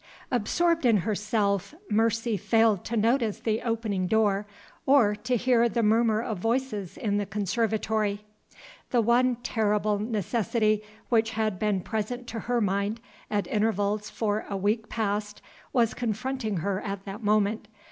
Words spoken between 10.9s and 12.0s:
which had been